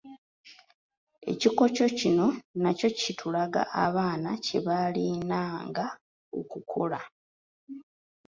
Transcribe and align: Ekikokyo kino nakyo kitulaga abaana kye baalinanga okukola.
Ekikokyo 1.31 1.85
kino 1.99 2.27
nakyo 2.61 2.87
kitulaga 2.99 3.61
abaana 3.83 4.29
kye 4.45 4.59
baalinanga 4.67 5.85
okukola. 6.39 6.99